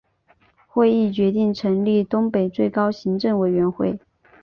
[0.65, 3.99] 会议决定成立东北最高行政委员会。